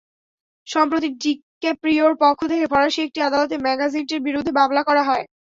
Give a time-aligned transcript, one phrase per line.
[0.67, 5.25] সম্প্রতি ডিক্যাপ্রিওর পক্ষ থেকে ফরাসি একটি আদালতে ম্যাগাজিনটির বিরুদ্ধে মামলা করা হয়।